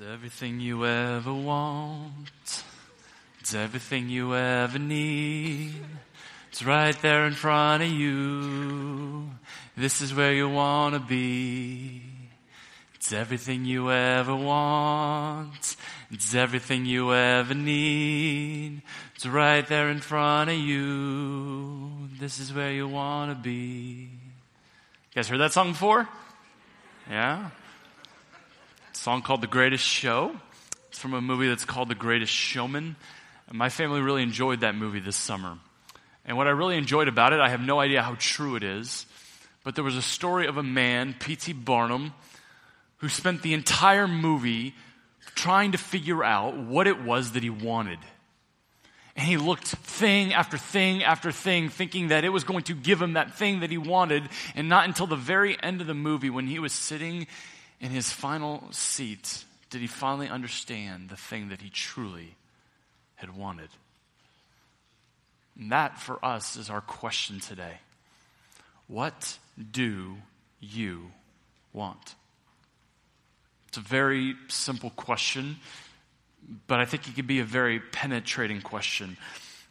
[0.00, 2.64] It's everything you ever want.
[3.38, 5.74] It's everything you ever need.
[6.48, 9.28] It's right there in front of you.
[9.76, 12.00] This is where you want to be.
[12.94, 15.76] It's everything you ever want.
[16.10, 18.80] It's everything you ever need.
[19.16, 22.08] It's right there in front of you.
[22.18, 24.08] This is where you want to be.
[24.08, 26.08] You guys heard that song before?
[27.06, 27.50] Yeah?
[29.00, 30.36] Song called The Greatest Show.
[30.90, 32.96] It's from a movie that's called The Greatest Showman.
[33.48, 35.56] And my family really enjoyed that movie this summer.
[36.26, 39.06] And what I really enjoyed about it, I have no idea how true it is,
[39.64, 41.54] but there was a story of a man, P.T.
[41.54, 42.12] Barnum,
[42.98, 44.74] who spent the entire movie
[45.34, 48.00] trying to figure out what it was that he wanted.
[49.16, 53.00] And he looked thing after thing after thing, thinking that it was going to give
[53.00, 54.28] him that thing that he wanted.
[54.54, 57.26] And not until the very end of the movie, when he was sitting
[57.80, 62.36] in his final seat, did he finally understand the thing that he truly
[63.20, 63.68] had wanted.
[65.58, 67.78] And that for us is our question today.
[68.88, 69.38] What
[69.70, 70.16] do
[70.58, 71.12] you
[71.72, 72.14] want?
[73.68, 75.58] It's a very simple question,
[76.66, 79.16] but I think it can be a very penetrating question.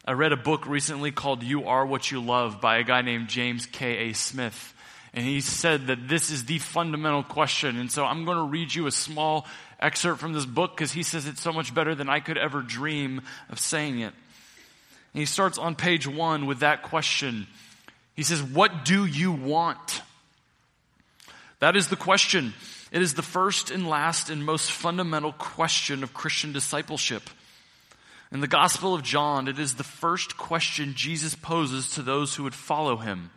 [0.05, 3.27] I read a book recently called You Are What You Love by a guy named
[3.27, 4.13] James K.A.
[4.13, 4.73] Smith.
[5.13, 7.77] And he said that this is the fundamental question.
[7.77, 9.47] And so I'm going to read you a small
[9.79, 12.61] excerpt from this book because he says it's so much better than I could ever
[12.61, 14.13] dream of saying it.
[15.13, 17.47] And he starts on page one with that question.
[18.15, 20.01] He says, What do you want?
[21.59, 22.53] That is the question.
[22.91, 27.29] It is the first and last and most fundamental question of Christian discipleship.
[28.31, 32.43] In the Gospel of John, it is the first question Jesus poses to those who
[32.43, 33.31] would follow him.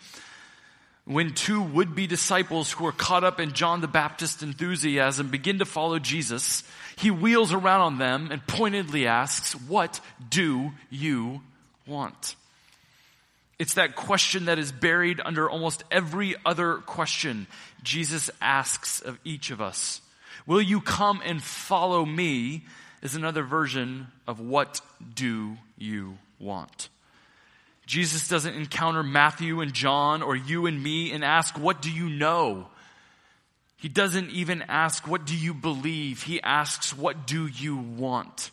[1.05, 5.58] When two would be disciples who are caught up in John the Baptist enthusiasm begin
[5.58, 6.62] to follow Jesus,
[6.97, 11.41] he wheels around on them and pointedly asks, What do you
[11.86, 12.36] want?
[13.58, 17.46] It's that question that is buried under almost every other question
[17.83, 20.01] Jesus asks of each of us.
[20.46, 22.64] Will you come and follow me?
[23.02, 24.80] Is another version of what
[25.14, 26.89] do you want?
[27.87, 32.09] Jesus doesn't encounter Matthew and John or you and me and ask, What do you
[32.09, 32.69] know?
[33.77, 36.23] He doesn't even ask, What do you believe?
[36.23, 38.51] He asks, What do you want?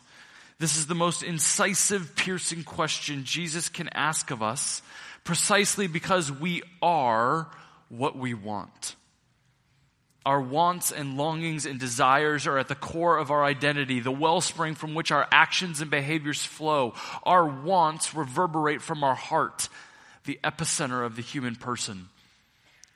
[0.58, 4.82] This is the most incisive, piercing question Jesus can ask of us
[5.24, 7.48] precisely because we are
[7.88, 8.96] what we want.
[10.26, 14.74] Our wants and longings and desires are at the core of our identity, the wellspring
[14.74, 16.94] from which our actions and behaviors flow.
[17.22, 19.68] Our wants reverberate from our heart,
[20.24, 22.08] the epicenter of the human person.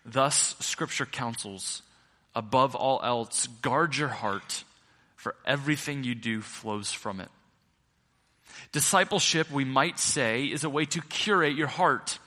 [0.04, 1.80] Thus, Scripture counsels,
[2.34, 4.64] above all else, guard your heart,
[5.16, 7.30] for everything you do flows from it.
[8.72, 12.18] Discipleship, we might say, is a way to curate your heart,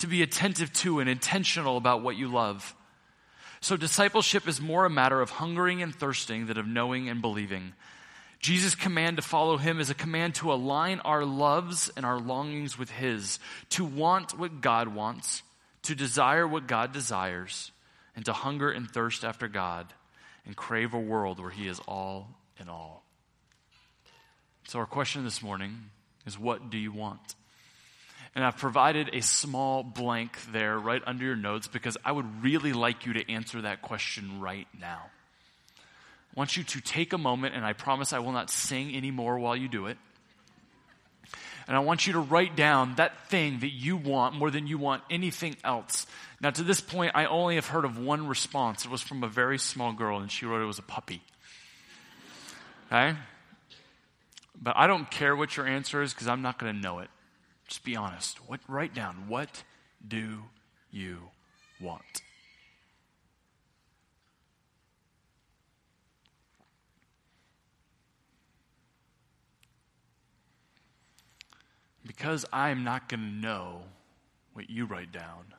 [0.00, 2.74] to be attentive to and intentional about what you love.
[3.62, 7.74] So, discipleship is more a matter of hungering and thirsting than of knowing and believing.
[8.40, 12.76] Jesus' command to follow him is a command to align our loves and our longings
[12.76, 13.38] with his,
[13.70, 15.44] to want what God wants,
[15.82, 17.70] to desire what God desires,
[18.16, 19.86] and to hunger and thirst after God
[20.44, 23.04] and crave a world where he is all in all.
[24.66, 25.90] So, our question this morning
[26.26, 27.36] is what do you want?
[28.34, 32.72] And I've provided a small blank there right under your notes because I would really
[32.72, 35.02] like you to answer that question right now.
[36.34, 39.38] I want you to take a moment, and I promise I will not sing anymore
[39.38, 39.98] while you do it.
[41.68, 44.78] And I want you to write down that thing that you want more than you
[44.78, 46.06] want anything else.
[46.40, 48.84] Now, to this point, I only have heard of one response.
[48.84, 51.22] It was from a very small girl, and she wrote it was a puppy.
[52.86, 53.16] Okay?
[54.60, 57.10] But I don't care what your answer is because I'm not going to know it.
[57.72, 58.36] Just be honest.
[58.46, 59.62] What, write down what
[60.06, 60.42] do
[60.90, 61.30] you
[61.80, 62.20] want?
[72.06, 73.84] Because I'm not going to know
[74.52, 75.54] what you write down,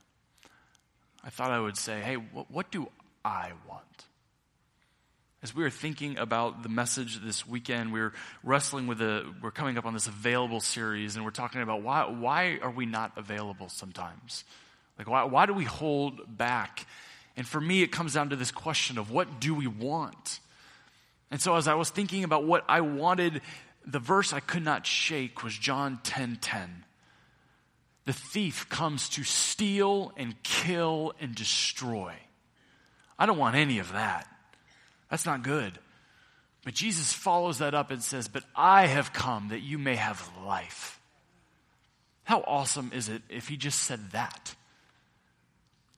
[1.24, 2.90] I thought I would say, hey, what, what do
[3.26, 4.06] I want?
[5.44, 8.14] As we were thinking about the message this weekend, we are
[8.44, 12.06] wrestling with the, we're coming up on this available series, and we're talking about why,
[12.06, 14.46] why are we not available sometimes?
[14.98, 16.88] Like, why, why do we hold back?
[17.36, 20.40] And for me, it comes down to this question of what do we want?
[21.30, 23.42] And so as I was thinking about what I wanted,
[23.86, 26.86] the verse I could not shake was John 10 10.
[28.06, 32.14] The thief comes to steal and kill and destroy.
[33.20, 34.30] I don't want any of that.
[35.14, 35.78] That's not good.
[36.66, 40.28] But Jesus follows that up and says, But I have come that you may have
[40.44, 41.00] life.
[42.24, 44.56] How awesome is it if he just said that?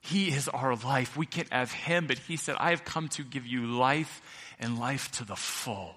[0.02, 1.16] He is our life.
[1.16, 4.20] We can't have him, but he said, I have come to give you life
[4.60, 5.94] and life to the full.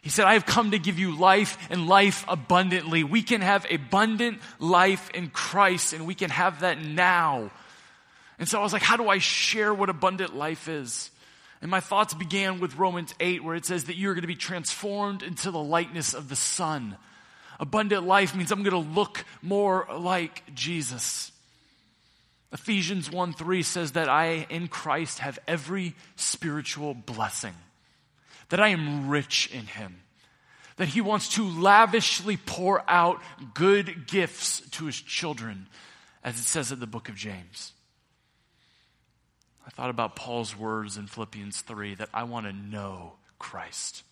[0.00, 3.04] He said, I have come to give you life and life abundantly.
[3.04, 7.50] We can have abundant life in Christ and we can have that now.
[8.38, 11.10] And so I was like, how do I share what abundant life is?
[11.62, 14.34] And my thoughts began with Romans 8, where it says that you're going to be
[14.34, 16.96] transformed into the likeness of the Son.
[17.58, 21.32] Abundant life means I'm going to look more like Jesus.
[22.52, 27.54] Ephesians 1 3 says that I, in Christ, have every spiritual blessing,
[28.48, 30.00] that I am rich in Him,
[30.76, 33.20] that He wants to lavishly pour out
[33.52, 35.68] good gifts to His children,
[36.24, 37.72] as it says in the book of James.
[39.66, 44.02] I thought about Paul's words in Philippians 3 that I want to know Christ.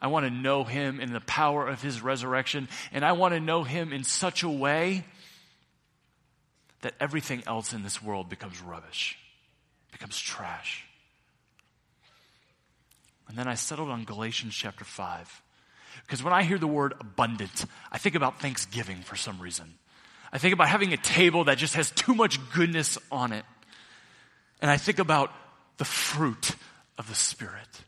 [0.00, 3.40] I want to know him in the power of his resurrection, and I want to
[3.40, 5.04] know him in such a way
[6.82, 9.16] that everything else in this world becomes rubbish,
[9.92, 10.84] becomes trash.
[13.28, 15.42] And then I settled on Galatians chapter 5.
[16.02, 19.74] Because when I hear the word abundant, I think about Thanksgiving for some reason.
[20.32, 23.44] I think about having a table that just has too much goodness on it.
[24.60, 25.32] And I think about
[25.76, 26.56] the fruit
[26.98, 27.82] of the Spirit.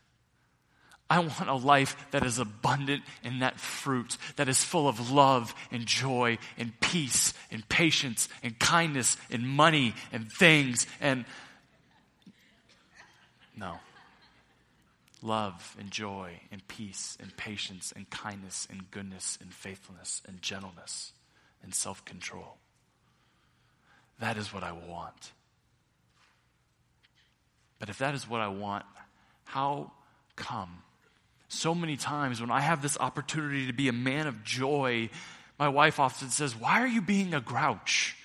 [1.09, 5.55] I want a life that is abundant in that fruit, that is full of love
[5.71, 11.25] and joy and peace and patience and kindness and money and things and.
[13.57, 13.79] No.
[15.21, 21.11] Love and joy and peace and patience and kindness and goodness and faithfulness and gentleness
[21.63, 22.57] and self control.
[24.19, 25.31] That is what I want.
[27.79, 28.85] But if that is what I want,
[29.45, 29.91] how
[30.35, 30.83] come?
[31.47, 35.09] So many times when I have this opportunity to be a man of joy,
[35.57, 38.15] my wife often says, Why are you being a grouch?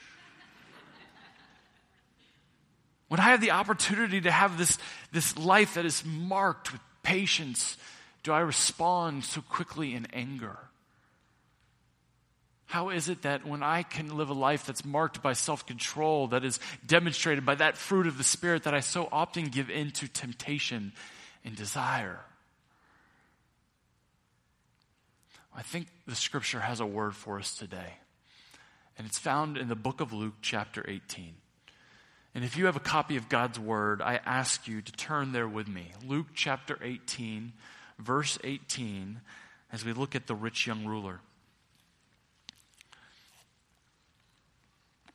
[3.09, 4.77] When I have the opportunity to have this,
[5.12, 7.77] this life that is marked with patience,
[8.23, 10.59] do I respond so quickly in anger?
[12.66, 16.28] How is it that when I can live a life that's marked by self control,
[16.28, 19.90] that is demonstrated by that fruit of the Spirit, that I so often give in
[19.93, 20.93] to temptation
[21.44, 22.20] and desire?
[25.56, 27.94] I think the scripture has a word for us today.
[28.99, 31.34] And it's found in the book of Luke, chapter 18.
[32.34, 35.46] And if you have a copy of God's word, I ask you to turn there
[35.46, 35.93] with me.
[36.05, 37.52] Luke chapter 18,
[37.99, 39.20] verse 18,
[39.72, 41.20] as we look at the rich young ruler.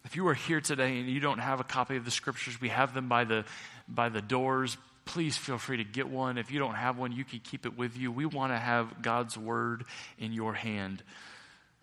[0.09, 2.69] If you are here today and you don't have a copy of the scriptures, we
[2.69, 3.45] have them by the,
[3.87, 4.75] by the doors.
[5.05, 6.39] Please feel free to get one.
[6.39, 8.11] If you don't have one, you can keep it with you.
[8.11, 9.85] We want to have God's word
[10.17, 11.03] in your hand.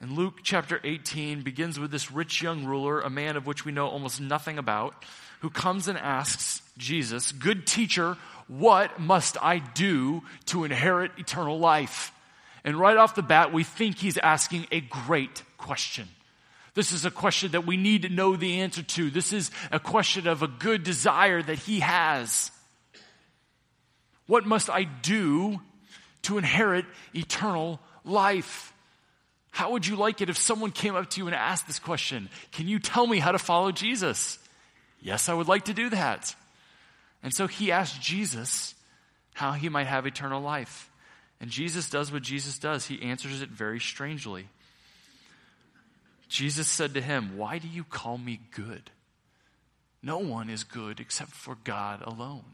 [0.00, 3.70] And Luke chapter 18 begins with this rich young ruler, a man of which we
[3.70, 5.05] know almost nothing about,
[5.38, 8.17] who comes and asks Jesus, Good teacher,
[8.49, 12.11] what must I do to inherit eternal life?
[12.64, 16.08] And right off the bat, we think he's asking a great question.
[16.76, 19.11] This is a question that we need to know the answer to.
[19.11, 22.50] This is a question of a good desire that he has.
[24.26, 25.62] What must I do
[26.23, 26.84] to inherit
[27.14, 28.75] eternal life?
[29.52, 32.28] How would you like it if someone came up to you and asked this question?
[32.52, 34.38] Can you tell me how to follow Jesus?
[35.00, 36.35] Yes, I would like to do that.
[37.23, 38.75] And so he asked Jesus
[39.33, 40.90] how he might have eternal life.
[41.40, 42.85] And Jesus does what Jesus does.
[42.85, 44.49] He answers it very strangely.
[46.37, 48.90] Jesus said to him, Why do you call me good?
[50.02, 52.45] No one is good except for God alone.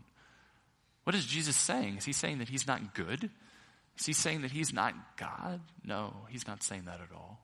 [1.03, 1.97] What is Jesus saying?
[1.97, 3.29] Is he saying that he's not good?
[3.99, 5.61] Is he saying that he's not God?
[5.85, 7.41] No, he's not saying that at all.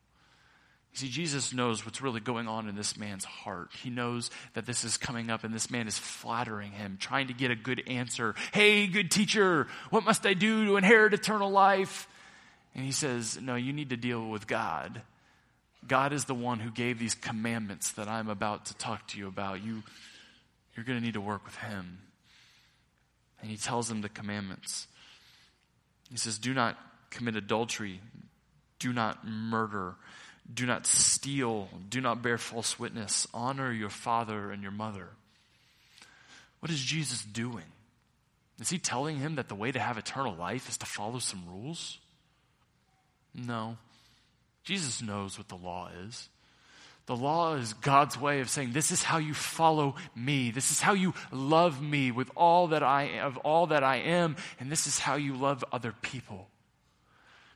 [0.93, 3.71] You see, Jesus knows what's really going on in this man's heart.
[3.83, 7.35] He knows that this is coming up and this man is flattering him, trying to
[7.35, 8.37] get a good answer.
[8.53, 12.07] Hey, good teacher, what must I do to inherit eternal life?
[12.77, 15.03] And he says, No, you need to deal with God.
[15.87, 19.29] God is the one who gave these commandments that I'm about to talk to you
[19.29, 19.65] about.
[19.65, 19.83] You,
[20.75, 21.99] you're going to need to work with Him.
[23.41, 24.87] And He tells them the commandments.
[26.11, 26.77] He says, Do not
[27.11, 28.01] commit adultery,
[28.79, 29.95] do not murder,
[30.53, 35.09] do not steal, do not bear false witness, honor your father and your mother.
[36.61, 37.65] What is Jesus doing?
[38.61, 41.45] Is he telling him that the way to have eternal life is to follow some
[41.47, 41.99] rules?
[43.35, 43.77] No.
[44.69, 46.29] Jesus knows what the law is.
[47.07, 50.51] The law is God's way of saying, This is how you follow me.
[50.51, 54.37] This is how you love me with all that I of all that I am,
[54.61, 56.49] and this is how you love other people.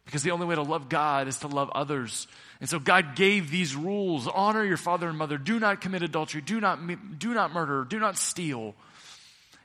[0.07, 2.26] Because the only way to love God is to love others.
[2.62, 6.40] And so God gave these rules honor your father and mother, do not commit adultery,
[6.40, 6.78] do not,
[7.19, 8.75] do not murder, do not steal.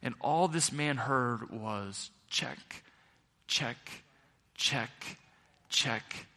[0.03, 2.83] And all this man heard was check,
[3.47, 3.77] check,
[4.53, 5.17] check,
[5.69, 6.27] check,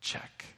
[0.00, 0.53] check.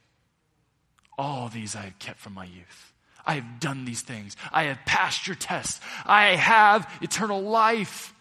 [1.18, 2.92] All these I have kept from my youth.
[3.26, 4.36] I have done these things.
[4.52, 5.82] I have passed your test.
[6.04, 8.14] I have eternal life.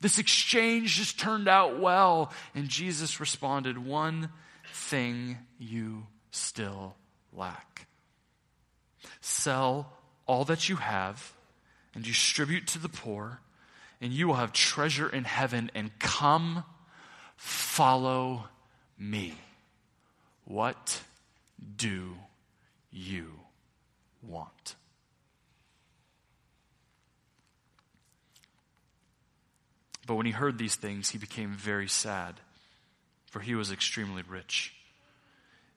[0.00, 2.32] This exchange just turned out well.
[2.54, 4.28] And Jesus responded, One
[4.72, 6.94] thing you still
[7.32, 7.86] lack.
[9.20, 9.92] Sell
[10.26, 11.32] all that you have
[11.94, 13.40] and distribute to the poor,
[14.00, 15.70] and you will have treasure in heaven.
[15.74, 16.64] And come,
[17.36, 18.44] follow
[18.98, 19.34] me.
[20.44, 21.00] What
[21.76, 22.14] do
[22.94, 23.26] you
[24.22, 24.76] want.
[30.06, 32.34] But when he heard these things, he became very sad,
[33.26, 34.74] for he was extremely rich.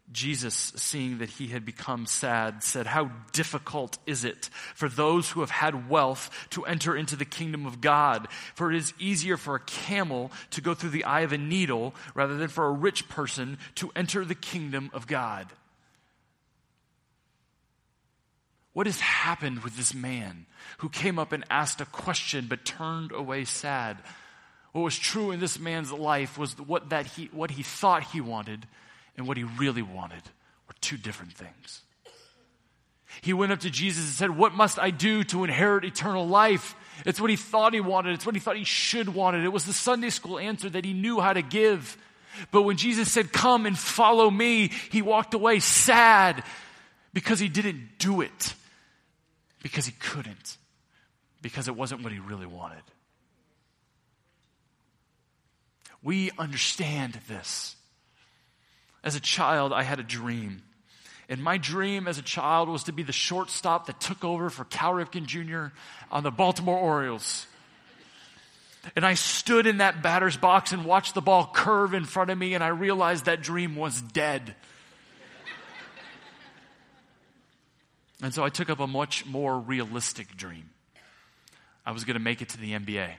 [0.09, 5.41] Jesus, seeing that he had become sad, said, How difficult is it for those who
[5.41, 8.29] have had wealth to enter into the kingdom of God?
[8.55, 11.93] For it is easier for a camel to go through the eye of a needle
[12.15, 15.47] rather than for a rich person to enter the kingdom of God.
[18.77, 20.45] What has happened with this man
[20.77, 23.97] who came up and asked a question but turned away sad?
[24.71, 28.21] What was true in this man's life was what, that he, what he thought he
[28.21, 28.67] wanted
[29.17, 30.21] and what he really wanted
[30.67, 31.81] were two different things.
[33.21, 36.75] He went up to Jesus and said, What must I do to inherit eternal life?
[37.03, 38.13] It's what he thought he wanted.
[38.13, 39.43] It's what he thought he should wanted.
[39.43, 41.97] It was the Sunday school answer that he knew how to give.
[42.51, 46.43] But when Jesus said, Come and follow me, he walked away sad
[47.11, 48.53] because he didn't do it
[49.61, 50.57] because he couldn't,
[51.41, 52.83] because it wasn't what he really wanted.
[56.03, 57.75] We understand this.
[59.03, 60.61] As a child, I had a dream.
[61.29, 64.63] And my dream as a child was to be the shortstop that took over for
[64.65, 65.73] Cal Ripken Jr.
[66.11, 67.45] on the Baltimore Orioles.
[68.95, 72.37] And I stood in that batter's box and watched the ball curve in front of
[72.37, 74.55] me, and I realized that dream was dead.
[78.21, 80.69] And so I took up a much more realistic dream.
[81.85, 83.09] I was going to make it to the NBA.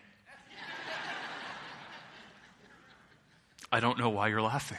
[3.71, 4.79] I don't know why you're laughing.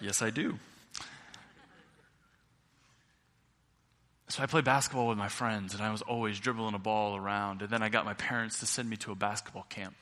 [0.00, 0.58] yes, I do.
[4.28, 7.62] So I played basketball with my friends, and I was always dribbling a ball around.
[7.62, 9.94] And then I got my parents to send me to a basketball camp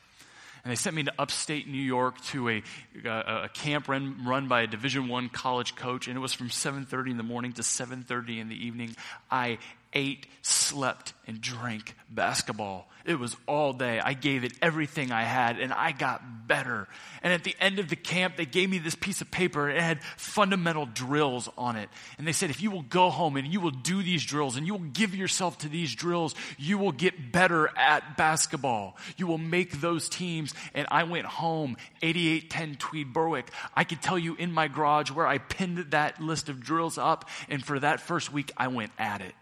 [0.65, 2.63] and they sent me to upstate New York to a,
[3.05, 6.33] uh, a, a camp run, run by a Division One college coach, and it was
[6.33, 8.97] from 7:30 in the morning to 7:30 in the evening.
[9.31, 9.59] I
[9.93, 12.89] ate, slept, and drank basketball.
[13.05, 13.99] It was all day.
[13.99, 16.87] I gave it everything I had, and I got better.
[17.23, 19.71] And at the end of the camp, they gave me this piece of paper.
[19.71, 21.89] It had fundamental drills on it.
[22.19, 24.67] And they said, if you will go home and you will do these drills and
[24.67, 28.97] you will give yourself to these drills, you will get better at basketball.
[29.17, 30.55] You will make those teams.
[30.75, 33.51] And I went home, 8810 Tweed Berwick.
[33.75, 37.29] I could tell you in my garage where I pinned that list of drills up.
[37.49, 39.35] And for that first week, I went at it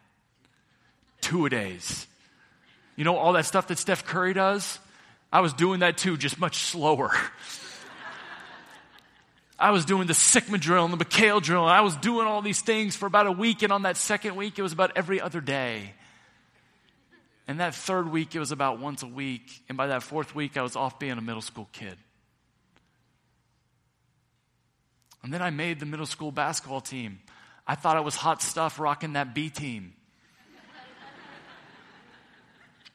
[1.20, 2.06] two a days.
[2.96, 4.78] You know, all that stuff that Steph Curry does?
[5.32, 7.12] I was doing that too, just much slower.
[9.58, 12.42] I was doing the Sigma drill and the McHale drill, and I was doing all
[12.42, 15.20] these things for about a week, and on that second week, it was about every
[15.20, 15.94] other day.
[17.48, 19.62] And that third week, it was about once a week.
[19.70, 21.96] And by that fourth week, I was off being a middle school kid.
[25.22, 27.20] And then I made the middle school basketball team.
[27.66, 29.94] I thought I was hot stuff rocking that B team.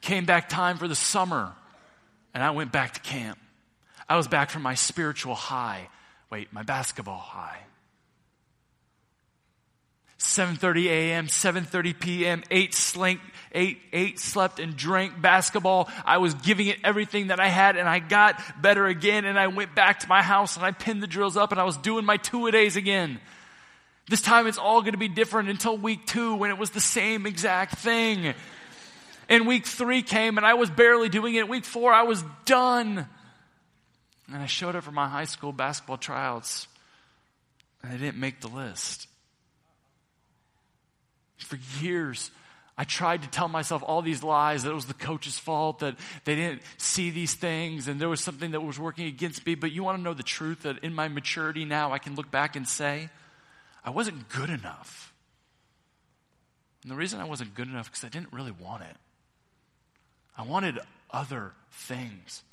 [0.04, 1.54] Came back time for the summer,
[2.34, 3.40] and I went back to camp.
[4.10, 5.88] I was back from my spiritual high.
[6.30, 7.60] Wait, my basketball high.
[10.20, 13.22] 7:30 a.m., 7:30 p.m., 8 slink,
[13.54, 15.90] 8 8 slept and drank basketball.
[16.04, 19.48] I was giving it everything that I had and I got better again and I
[19.48, 22.04] went back to my house and I pinned the drills up and I was doing
[22.04, 23.22] my two a days again.
[24.10, 26.82] This time it's all going to be different until week 2 when it was the
[26.82, 28.34] same exact thing.
[29.34, 31.50] And week three came and I was barely doing it.
[31.50, 33.08] Week four, I was done.
[34.32, 36.68] And I showed up for my high school basketball tryouts
[37.82, 39.08] and I didn't make the list.
[41.38, 42.30] For years,
[42.78, 45.96] I tried to tell myself all these lies that it was the coach's fault, that
[46.26, 49.56] they didn't see these things, and there was something that was working against me.
[49.56, 52.30] But you want to know the truth that in my maturity now, I can look
[52.30, 53.10] back and say,
[53.84, 55.12] I wasn't good enough.
[56.84, 58.96] And the reason I wasn't good enough because I didn't really want it.
[60.38, 60.80] I wanted
[61.12, 62.44] other things.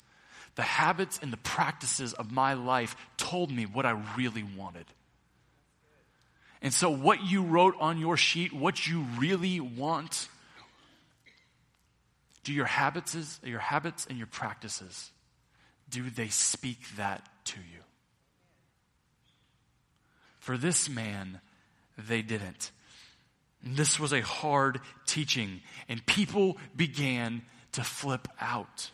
[0.55, 4.85] The habits and the practices of my life told me what I really wanted.
[6.61, 10.27] And so, what you wrote on your sheet, what you really want,
[12.43, 15.11] do your habits, your habits and your practices,
[15.89, 17.79] do they speak that to you?
[20.39, 21.39] For this man,
[21.97, 22.71] they didn't.
[23.63, 28.91] This was a hard teaching, and people began to flip out.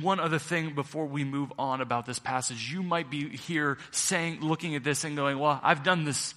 [0.00, 4.40] One other thing before we move on about this passage, you might be here saying,
[4.42, 6.34] looking at this and going, Well, I've done this.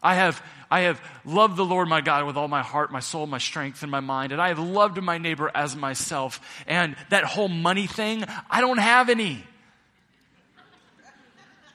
[0.00, 3.26] I have, I have loved the Lord my God with all my heart, my soul,
[3.26, 6.40] my strength, and my mind, and I have loved my neighbor as myself.
[6.68, 9.44] And that whole money thing, I don't have any.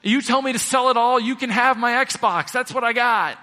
[0.02, 2.52] You tell me to sell it all, you can have my Xbox.
[2.52, 3.38] That's what I got.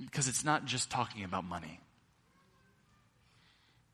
[0.00, 1.80] Because it's not just talking about money.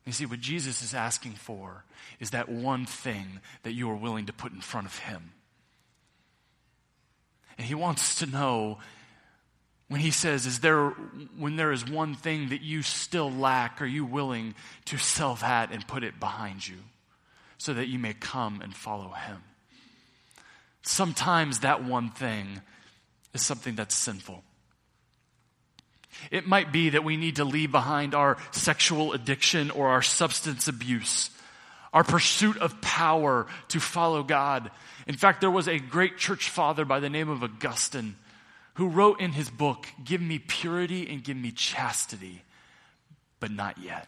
[0.05, 1.83] You see, what Jesus is asking for
[2.19, 5.31] is that one thing that you are willing to put in front of Him.
[7.57, 8.77] And He wants to know
[9.87, 10.89] when He says, Is there,
[11.37, 14.53] when there is one thing that you still lack, are you willing
[14.85, 16.77] to sell that and put it behind you
[17.57, 19.41] so that you may come and follow Him?
[20.83, 22.61] Sometimes that one thing
[23.33, 24.43] is something that's sinful.
[26.31, 30.67] It might be that we need to leave behind our sexual addiction or our substance
[30.67, 31.29] abuse,
[31.93, 34.71] our pursuit of power to follow God.
[35.07, 38.15] In fact, there was a great church father by the name of Augustine
[38.75, 42.43] who wrote in his book, Give me purity and give me chastity,
[43.39, 44.07] but not yet.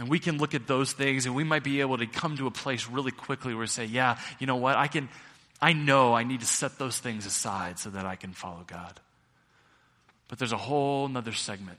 [0.00, 2.46] And we can look at those things and we might be able to come to
[2.46, 5.10] a place really quickly where we say, yeah, you know what, I can,
[5.62, 8.98] I know I need to set those things aside so that I can follow God.
[10.28, 11.78] But there's a whole nother segment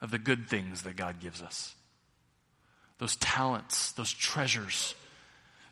[0.00, 1.74] of the good things that God gives us
[2.98, 4.94] those talents, those treasures,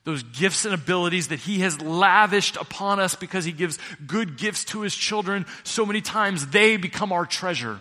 [0.04, 4.64] those gifts and abilities that He has lavished upon us because He gives good gifts
[4.66, 5.44] to His children.
[5.62, 7.80] So many times they become our treasure.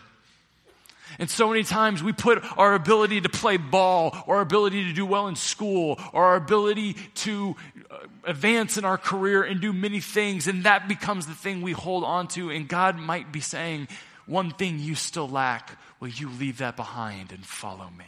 [1.19, 4.93] And so many times we put our ability to play ball, or our ability to
[4.93, 7.55] do well in school, or our ability to
[7.89, 11.71] Uh, advance in our career and do many things, and that becomes the thing we
[11.71, 12.49] hold on to.
[12.49, 13.87] And God might be saying,
[14.25, 18.05] One thing you still lack, will you leave that behind and follow me?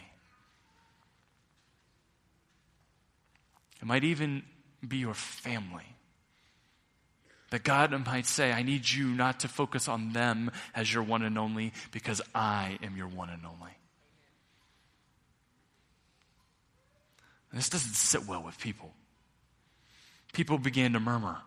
[3.81, 4.43] It might even
[4.85, 5.85] be your family.
[7.51, 11.23] That God might say, I need you not to focus on them as your one
[11.23, 13.71] and only because I am your one and only.
[17.51, 18.93] This doesn't sit well with people.
[20.33, 21.37] People began to murmur.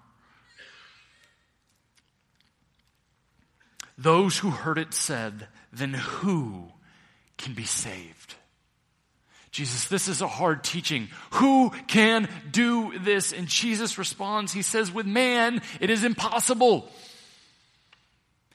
[3.96, 6.64] Those who heard it said, Then who
[7.38, 8.34] can be saved?
[9.50, 11.08] Jesus, this is a hard teaching.
[11.32, 13.32] Who can do this?
[13.32, 16.90] And Jesus responds, He says, With man, it is impossible.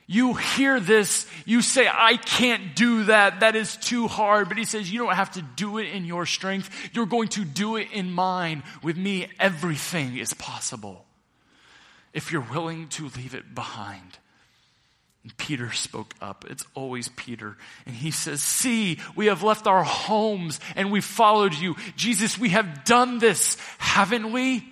[0.10, 3.41] You hear this, you say, I can't do that.
[3.41, 4.48] That is too hard.
[4.48, 6.70] But he says, You don't have to do it in your strength.
[6.93, 8.63] You're going to do it in mine.
[8.82, 11.06] With me, everything is possible.
[12.13, 14.17] If you're willing to leave it behind.
[15.24, 16.46] And Peter spoke up.
[16.50, 17.58] It's always Peter.
[17.86, 21.76] And he says, See, we have left our homes and we followed you.
[21.98, 24.65] Jesus, we have done this, haven't we?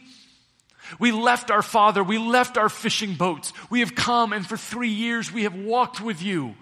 [1.00, 2.04] We left our father.
[2.04, 3.54] We left our fishing boats.
[3.69, 6.56] We have come and for three years we have walked with you.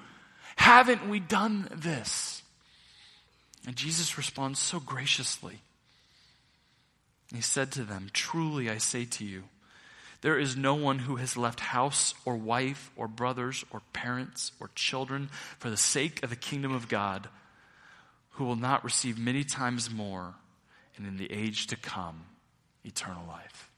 [0.55, 2.41] Haven't we done this?
[3.65, 5.59] And Jesus responds so graciously.
[7.33, 9.43] He said to them, Truly I say to you,
[10.21, 14.69] there is no one who has left house or wife or brothers or parents or
[14.73, 17.27] children for the sake of the kingdom of God
[18.31, 20.35] who will not receive many times more
[20.95, 22.23] and in the age to come
[22.85, 23.69] eternal life.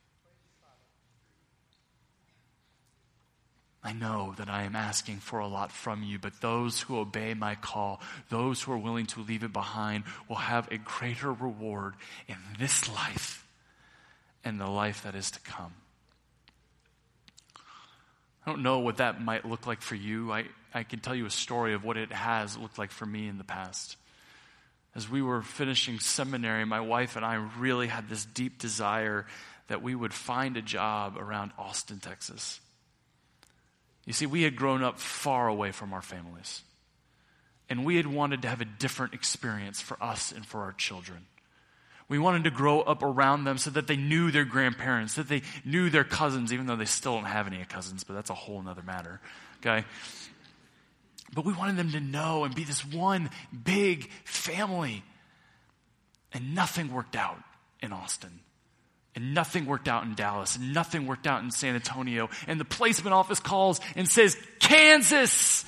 [3.86, 7.36] I know that I am asking for a lot from you, but those who obey
[7.36, 11.94] my call, those who are willing to leave it behind, will have a greater reward
[12.28, 13.46] in this life
[14.44, 15.72] and the life that is to come.
[18.44, 20.32] I don't know what that might look like for you.
[20.32, 23.28] I, I can tell you a story of what it has looked like for me
[23.28, 23.98] in the past.
[24.96, 29.28] As we were finishing seminary, my wife and I really had this deep desire
[29.68, 32.60] that we would find a job around Austin, Texas.
[34.06, 36.62] You see, we had grown up far away from our families.
[37.70, 41.26] And we had wanted to have a different experience for us and for our children.
[42.08, 45.42] We wanted to grow up around them so that they knew their grandparents, that they
[45.64, 48.64] knew their cousins, even though they still don't have any cousins, but that's a whole
[48.68, 49.20] other matter.
[49.58, 49.86] Okay?
[51.34, 53.32] But we wanted them to know and be this one
[53.64, 55.04] big family.
[56.32, 57.40] And nothing worked out
[57.82, 58.42] in Austin.
[59.16, 60.58] And nothing worked out in Dallas.
[60.58, 62.30] And nothing worked out in San Antonio.
[62.48, 65.66] And the placement office calls and says, Kansas!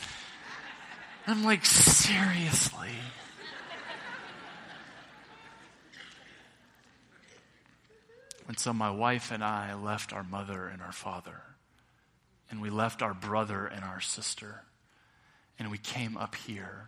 [1.25, 2.89] I'm like, seriously?
[8.47, 11.41] And so my wife and I left our mother and our father,
[12.49, 14.63] and we left our brother and our sister,
[15.59, 16.87] and we came up here,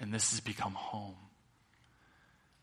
[0.00, 1.14] and this has become home.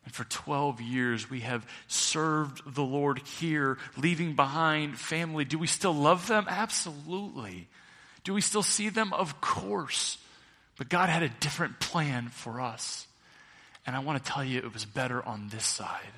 [0.04, 5.44] And for 12 years, we have served the Lord here, leaving behind family.
[5.44, 6.46] Do we still love them?
[6.48, 7.68] Absolutely.
[8.24, 9.12] Do we still see them?
[9.12, 10.18] Of course.
[10.78, 13.06] But God had a different plan for us.
[13.86, 16.12] And I want to tell you, it was better on this side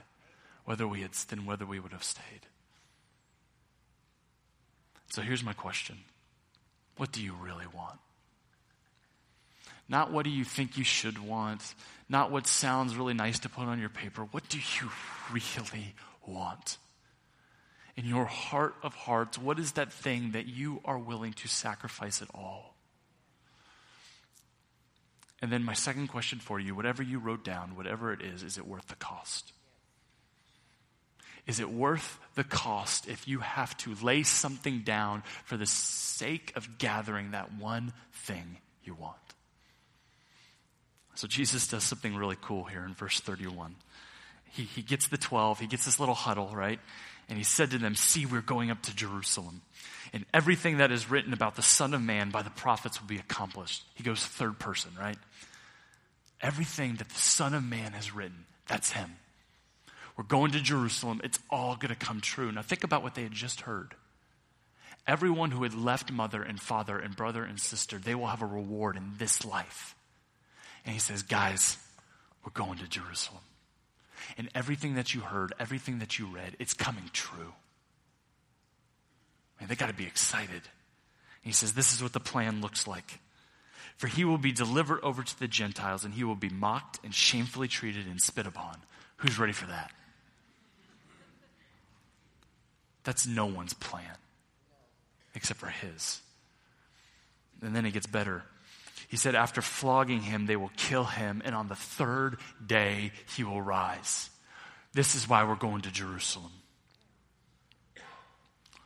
[0.64, 2.46] whether we had, than whether we would have stayed.
[5.10, 5.98] So here's my question
[6.96, 7.98] What do you really want?
[9.92, 11.74] Not what do you think you should want,
[12.08, 14.22] not what sounds really nice to put on your paper.
[14.22, 14.90] What do you
[15.32, 15.94] really
[16.26, 16.78] want?
[17.94, 22.22] In your heart of hearts, what is that thing that you are willing to sacrifice
[22.22, 22.74] it all?
[25.42, 28.56] And then, my second question for you whatever you wrote down, whatever it is, is
[28.56, 29.52] it worth the cost?
[31.46, 36.54] Is it worth the cost if you have to lay something down for the sake
[36.56, 39.31] of gathering that one thing you want?
[41.14, 43.74] So Jesus does something really cool here in verse 31.
[44.50, 46.80] He, he gets the 12, he gets this little huddle, right?
[47.28, 49.62] And he said to them, See, we're going up to Jerusalem.
[50.12, 53.16] And everything that is written about the Son of Man by the prophets will be
[53.16, 53.82] accomplished.
[53.94, 55.16] He goes third person, right?
[56.42, 59.16] Everything that the Son of Man has written, that's him.
[60.16, 61.20] We're going to Jerusalem.
[61.24, 62.52] It's all going to come true.
[62.52, 63.94] Now, think about what they had just heard.
[65.06, 68.46] Everyone who had left mother and father and brother and sister, they will have a
[68.46, 69.94] reward in this life.
[70.84, 71.76] And he says, Guys,
[72.44, 73.42] we're going to Jerusalem.
[74.38, 77.52] And everything that you heard, everything that you read, it's coming true.
[79.60, 80.50] And they got to be excited.
[80.50, 83.20] And he says, This is what the plan looks like.
[83.96, 87.14] For he will be delivered over to the Gentiles, and he will be mocked and
[87.14, 88.78] shamefully treated and spit upon.
[89.18, 89.92] Who's ready for that?
[93.04, 94.16] That's no one's plan
[95.34, 96.20] except for his.
[97.60, 98.44] And then it gets better.
[99.12, 103.44] He said, after flogging him, they will kill him, and on the third day, he
[103.44, 104.30] will rise.
[104.94, 106.50] This is why we're going to Jerusalem.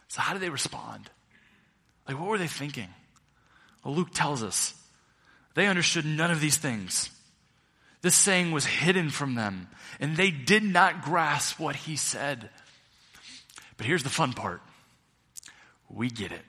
[0.09, 1.09] So, how did they respond?
[2.09, 2.89] Like, what were they thinking?
[3.85, 4.75] Well, Luke tells us
[5.55, 7.09] they understood none of these things.
[8.03, 9.69] This saying was hidden from them,
[10.01, 12.51] and they did not grasp what he said.
[13.77, 14.61] But here's the fun part
[15.89, 16.43] we get it.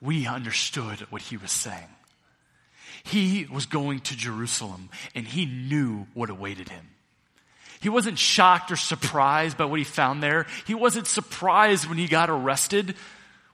[0.00, 1.86] We understood what he was saying.
[3.04, 6.88] He was going to Jerusalem and he knew what awaited him.
[7.80, 10.46] He wasn't shocked or surprised by what he found there.
[10.66, 12.94] He wasn't surprised when he got arrested,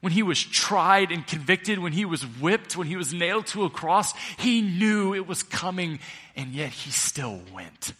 [0.00, 3.64] when he was tried and convicted, when he was whipped, when he was nailed to
[3.64, 4.12] a cross.
[4.38, 5.98] He knew it was coming
[6.36, 7.92] and yet he still went.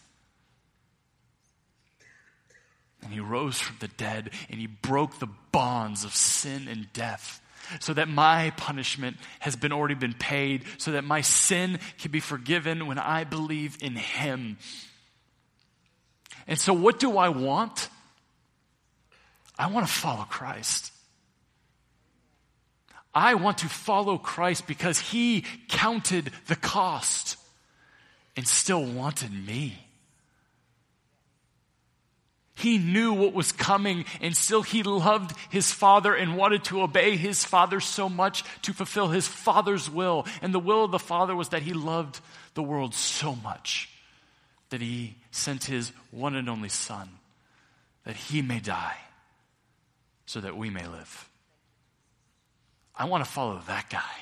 [3.03, 7.40] And he rose from the dead and he broke the bonds of sin and death
[7.79, 12.19] so that my punishment has been already been paid so that my sin can be
[12.19, 14.57] forgiven when I believe in him.
[16.47, 17.89] And so what do I want?
[19.57, 20.91] I want to follow Christ.
[23.13, 27.37] I want to follow Christ because he counted the cost
[28.35, 29.90] and still wanted me.
[32.61, 37.17] He knew what was coming, and still he loved his father and wanted to obey
[37.17, 40.27] his father so much to fulfill his father's will.
[40.43, 42.19] And the will of the father was that he loved
[42.53, 43.89] the world so much
[44.69, 47.09] that he sent his one and only son
[48.05, 48.97] that he may die
[50.27, 51.29] so that we may live.
[52.95, 54.19] I want to follow that guy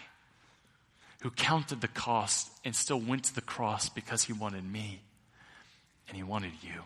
[1.24, 5.02] who counted the cost and still went to the cross because he wanted me
[6.08, 6.84] and he wanted you.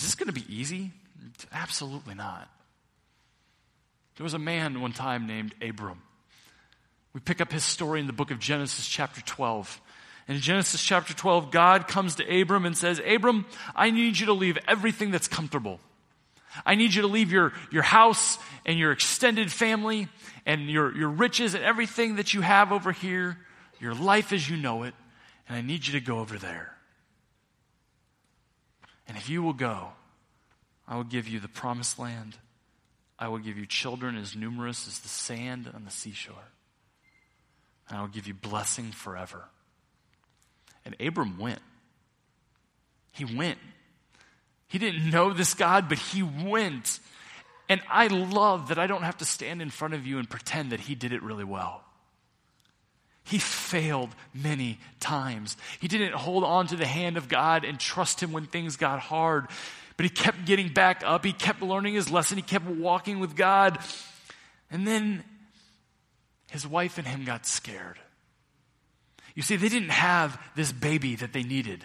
[0.00, 0.92] Is this going to be easy?
[1.52, 2.48] Absolutely not.
[4.16, 6.00] There was a man one time named Abram.
[7.12, 9.78] We pick up his story in the book of Genesis, chapter 12.
[10.26, 13.44] And in Genesis chapter 12, God comes to Abram and says, Abram,
[13.76, 15.80] I need you to leave everything that's comfortable.
[16.64, 20.08] I need you to leave your, your house and your extended family
[20.46, 23.36] and your, your riches and everything that you have over here,
[23.80, 24.94] your life as you know it,
[25.46, 26.74] and I need you to go over there.
[29.10, 29.88] And if you will go,
[30.86, 32.36] I will give you the promised land.
[33.18, 36.36] I will give you children as numerous as the sand on the seashore.
[37.88, 39.46] And I will give you blessing forever.
[40.84, 41.58] And Abram went.
[43.10, 43.58] He went.
[44.68, 47.00] He didn't know this God, but he went.
[47.68, 50.70] And I love that I don't have to stand in front of you and pretend
[50.70, 51.82] that he did it really well.
[53.24, 55.56] He failed many times.
[55.78, 59.00] He didn't hold on to the hand of God and trust Him when things got
[59.00, 59.46] hard,
[60.00, 61.26] but he kept getting back up.
[61.26, 62.38] He kept learning his lesson.
[62.38, 63.78] He kept walking with God.
[64.70, 65.22] And then
[66.50, 67.98] his wife and him got scared.
[69.34, 71.84] You see, they didn't have this baby that they needed.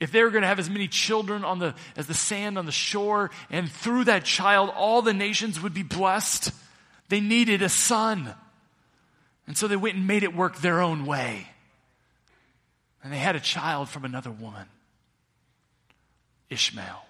[0.00, 2.66] If they were going to have as many children on the, as the sand on
[2.66, 6.52] the shore, and through that child, all the nations would be blessed,
[7.08, 8.34] they needed a son.
[9.50, 11.48] And so they went and made it work their own way.
[13.02, 14.68] And they had a child from another woman,
[16.50, 17.04] Ishmael.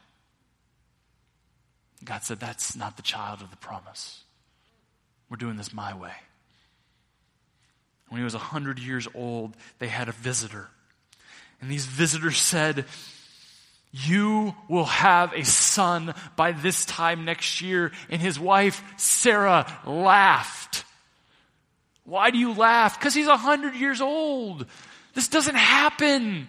[2.02, 4.22] God said, That's not the child of the promise.
[5.28, 6.14] We're doing this my way.
[8.08, 10.66] When he was 100 years old, they had a visitor.
[11.60, 12.86] And these visitors said,
[13.92, 17.92] You will have a son by this time next year.
[18.08, 20.86] And his wife, Sarah, laughed.
[22.10, 22.98] Why do you laugh?
[22.98, 24.66] Because he's 100 years old.
[25.14, 26.48] This doesn't happen.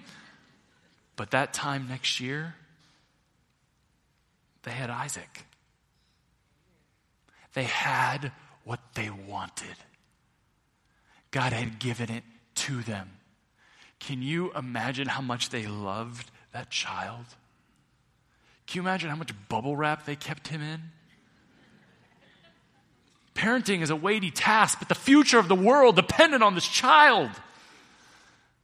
[1.15, 2.55] But that time next year,
[4.63, 5.45] they had Isaac.
[7.53, 8.31] They had
[8.63, 9.75] what they wanted.
[11.29, 12.23] God had given it
[12.55, 13.11] to them.
[13.99, 17.25] Can you imagine how much they loved that child?
[18.65, 20.81] Can you imagine how much bubble wrap they kept him in?
[23.35, 27.29] Parenting is a weighty task, but the future of the world depended on this child.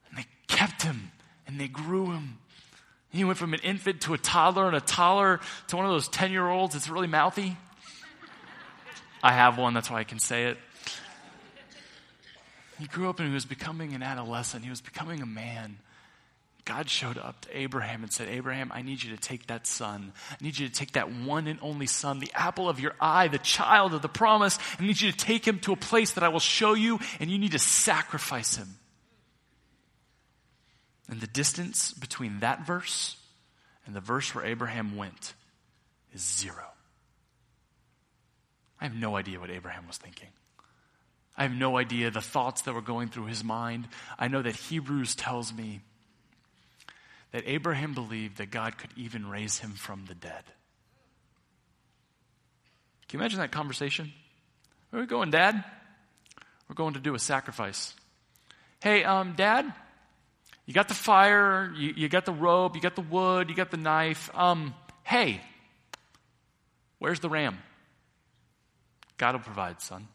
[0.10, 1.12] And they kept him
[1.48, 2.38] and they grew him.
[3.10, 6.08] He went from an infant to a toddler and a toddler to one of those
[6.10, 7.58] 10 year olds that's really mouthy.
[9.24, 10.58] I have one, that's why I can say it.
[12.80, 14.64] He grew up and he was becoming an adolescent.
[14.64, 15.78] He was becoming a man.
[16.68, 20.12] God showed up to Abraham and said, Abraham, I need you to take that son.
[20.30, 23.30] I need you to take that one and only son, the apple of your eye,
[23.30, 24.60] the child of the promise.
[24.78, 27.32] I need you to take him to a place that I will show you, and
[27.32, 28.68] you need to sacrifice him.
[31.10, 33.16] And the distance between that verse
[33.86, 35.36] and the verse where Abraham went
[36.14, 36.66] is zero.
[38.82, 40.28] I have no idea what Abraham was thinking.
[41.38, 43.88] I have no idea the thoughts that were going through his mind.
[44.20, 45.80] I know that Hebrews tells me
[47.32, 50.44] that Abraham believed that God could even raise him from the dead.
[53.08, 54.12] Can you imagine that conversation?
[54.90, 55.64] Where are we going, Dad?
[56.68, 57.94] We're going to do a sacrifice.
[58.82, 59.72] Hey, um, Dad,
[60.66, 63.72] you got the fire, you, you got the rope, you got the wood, you got
[63.72, 64.30] the knife.
[64.34, 65.42] Um, hey,
[67.00, 67.58] where's the ram?
[69.18, 70.08] God will provide, son.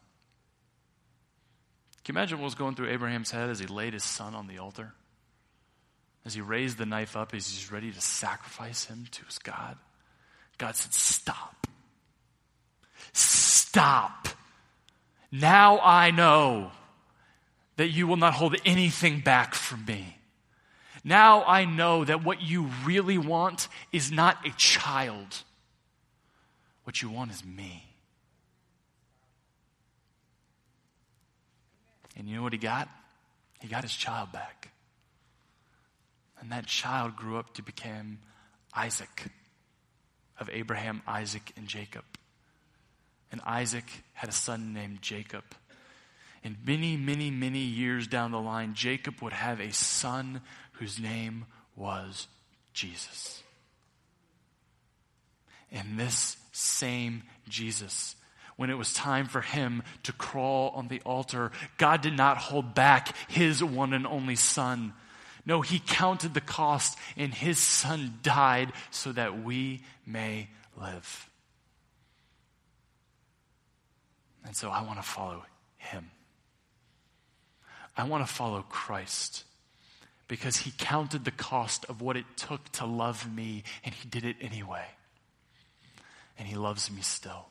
[2.03, 4.47] Can you imagine what was going through Abraham's head as he laid his son on
[4.47, 4.93] the altar?
[6.25, 9.77] As he raised the knife up, as he's ready to sacrifice him to his God.
[10.57, 11.67] God said, Stop.
[13.11, 14.29] Stop.
[15.31, 16.71] Now I know
[17.75, 20.17] that you will not hold anything back from me.
[21.03, 25.43] Now I know that what you really want is not a child.
[26.83, 27.83] What you want is me.
[32.15, 32.87] And you know what he got?
[33.59, 34.72] He got his child back.
[36.39, 38.19] And that child grew up to become
[38.75, 39.25] Isaac
[40.39, 42.03] of Abraham, Isaac, and Jacob.
[43.31, 45.43] And Isaac had a son named Jacob.
[46.43, 50.41] And many, many, many years down the line, Jacob would have a son
[50.73, 52.27] whose name was
[52.73, 53.41] Jesus.
[55.71, 58.15] And this same Jesus
[58.55, 62.75] when it was time for him to crawl on the altar, God did not hold
[62.75, 64.93] back his one and only son.
[65.45, 70.47] No, he counted the cost, and his son died so that we may
[70.79, 71.29] live.
[74.45, 75.43] And so I want to follow
[75.77, 76.11] him.
[77.95, 79.43] I want to follow Christ
[80.27, 84.25] because he counted the cost of what it took to love me, and he did
[84.25, 84.85] it anyway.
[86.39, 87.47] And he loves me still.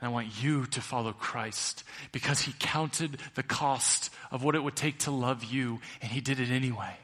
[0.00, 4.62] And I want you to follow Christ because he counted the cost of what it
[4.62, 6.96] would take to love you, and he did it anyway.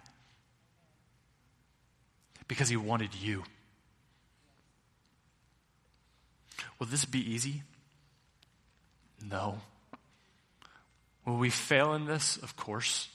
[2.48, 3.44] Because he wanted you.
[6.78, 7.62] Will this be easy?
[9.24, 9.60] No.
[11.24, 12.36] Will we fail in this?
[12.38, 13.08] Of course.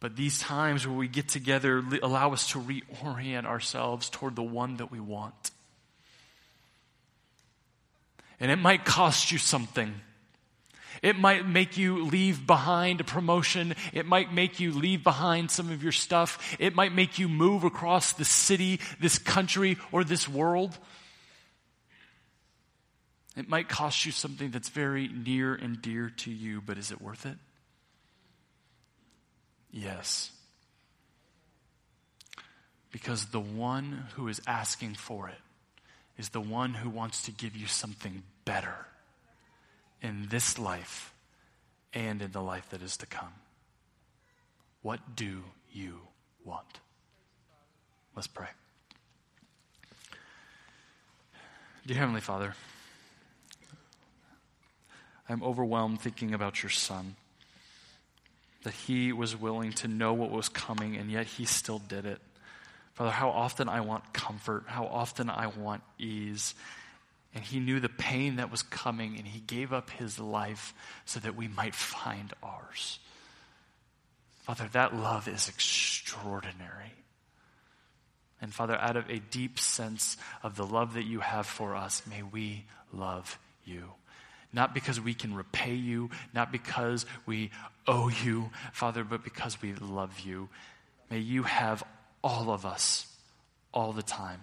[0.00, 4.76] But these times where we get together allow us to reorient ourselves toward the one
[4.76, 5.50] that we want.
[8.38, 9.92] And it might cost you something.
[11.02, 13.74] It might make you leave behind a promotion.
[13.92, 16.56] It might make you leave behind some of your stuff.
[16.58, 20.76] It might make you move across the city, this country, or this world.
[23.36, 27.00] It might cost you something that's very near and dear to you, but is it
[27.00, 27.36] worth it?
[29.70, 30.30] Yes.
[32.90, 35.38] Because the one who is asking for it
[36.16, 38.86] is the one who wants to give you something better
[40.08, 41.12] in this life
[41.92, 43.34] and in the life that is to come.
[44.80, 46.00] What do you
[46.44, 46.80] want?
[48.16, 48.48] Let's pray.
[51.86, 52.54] Dear Heavenly Father,
[55.28, 57.16] I'm overwhelmed thinking about your Son.
[58.64, 62.18] That he was willing to know what was coming, and yet he still did it.
[62.94, 66.54] Father, how often I want comfort, how often I want ease.
[67.38, 70.74] And he knew the pain that was coming, and he gave up his life
[71.04, 72.98] so that we might find ours.
[74.40, 76.94] Father, that love is extraordinary.
[78.42, 82.02] And Father, out of a deep sense of the love that you have for us,
[82.10, 83.84] may we love you.
[84.52, 87.52] Not because we can repay you, not because we
[87.86, 90.48] owe you, Father, but because we love you.
[91.08, 91.84] May you have
[92.24, 93.06] all of us
[93.72, 94.42] all the time.